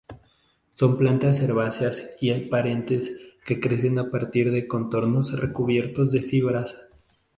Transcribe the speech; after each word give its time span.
Son 0.73 0.97
plantas 0.97 1.41
herbáceas 1.41 2.15
y 2.19 2.33
perennes 2.49 3.11
que 3.45 3.59
crecen 3.59 3.99
a 3.99 4.09
partir 4.09 4.49
de 4.51 4.67
cormos 4.67 5.39
recubiertos 5.39 6.11
de 6.11 6.23
fibras. 6.23 6.75